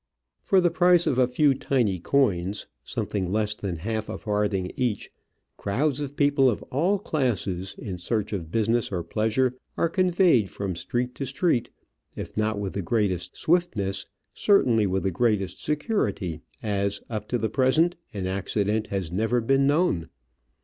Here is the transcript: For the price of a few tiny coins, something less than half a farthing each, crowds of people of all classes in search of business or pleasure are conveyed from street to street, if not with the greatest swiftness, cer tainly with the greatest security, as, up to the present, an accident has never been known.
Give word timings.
For 0.41 0.59
the 0.59 0.71
price 0.71 1.05
of 1.05 1.19
a 1.19 1.27
few 1.27 1.53
tiny 1.53 1.99
coins, 1.99 2.65
something 2.83 3.31
less 3.31 3.53
than 3.53 3.75
half 3.75 4.09
a 4.09 4.17
farthing 4.17 4.71
each, 4.75 5.11
crowds 5.57 6.01
of 6.01 6.15
people 6.15 6.49
of 6.49 6.63
all 6.71 6.97
classes 6.97 7.75
in 7.77 7.99
search 7.99 8.33
of 8.33 8.49
business 8.49 8.91
or 8.91 9.03
pleasure 9.03 9.53
are 9.77 9.89
conveyed 9.89 10.49
from 10.49 10.75
street 10.75 11.13
to 11.13 11.27
street, 11.27 11.69
if 12.15 12.35
not 12.35 12.57
with 12.57 12.73
the 12.73 12.81
greatest 12.81 13.35
swiftness, 13.37 14.07
cer 14.33 14.63
tainly 14.63 14.87
with 14.87 15.03
the 15.03 15.11
greatest 15.11 15.61
security, 15.63 16.41
as, 16.63 17.01
up 17.07 17.27
to 17.27 17.37
the 17.37 17.47
present, 17.47 17.95
an 18.11 18.25
accident 18.25 18.87
has 18.87 19.11
never 19.11 19.39
been 19.39 19.67
known. 19.67 20.09